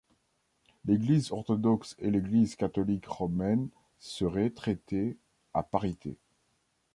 L'Église 0.85 1.31
orthodoxe 1.31 1.95
et 1.99 2.09
l'Église 2.09 2.55
catholique 2.55 3.05
romaine 3.05 3.69
seraient 3.99 4.49
traitées 4.49 5.15
à 5.53 5.61
parité. 5.61 6.17